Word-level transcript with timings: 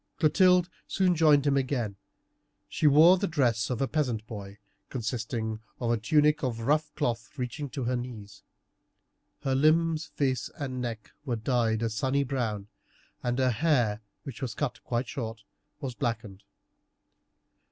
Clotilde 0.17 0.67
soon 0.87 1.13
joined 1.13 1.45
him 1.45 1.55
again. 1.55 1.95
She 2.67 2.87
wore 2.87 3.19
the 3.19 3.27
dress 3.27 3.69
of 3.69 3.83
a 3.83 3.87
peasant 3.87 4.25
boy, 4.25 4.57
consisting 4.89 5.59
of 5.79 5.91
a 5.91 5.97
tunic 5.97 6.41
of 6.41 6.61
rough 6.61 6.91
cloth 6.95 7.37
reaching 7.37 7.69
to 7.69 7.83
her 7.83 7.95
knees. 7.95 8.41
Her 9.43 9.53
limbs, 9.53 10.07
face, 10.07 10.49
and 10.57 10.81
neck 10.81 11.11
were 11.23 11.35
dyed 11.35 11.83
a 11.83 11.89
sunny 11.91 12.23
brown, 12.23 12.67
and 13.21 13.37
her 13.37 13.51
hair, 13.51 14.01
which 14.23 14.41
was 14.41 14.55
cut 14.55 14.83
quite 14.83 15.07
short, 15.07 15.43
was 15.81 15.93
blackened. 15.93 16.41